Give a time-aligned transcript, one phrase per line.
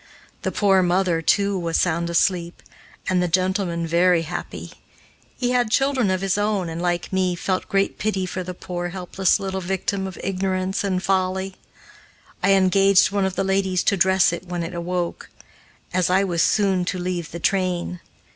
[0.41, 2.63] The poor mother, too, was sound asleep,
[3.07, 4.71] and the gentleman very happy.
[5.37, 8.89] He had children of his own and, like me, felt great pity for the poor,
[8.89, 11.55] helpless little victim of ignorance and folly.
[12.41, 15.29] I engaged one of the ladies to dress it when it awoke,
[15.93, 17.99] as I was soon to leave the train.